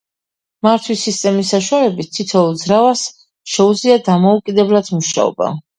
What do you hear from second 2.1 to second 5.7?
თითოეულ ძრავას შეუძლია დამოუკიდებლად მუშაობა.